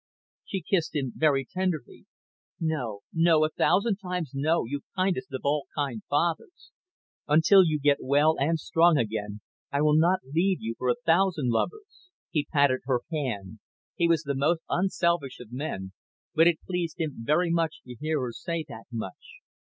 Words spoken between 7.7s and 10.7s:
get well and strong again, I would not leave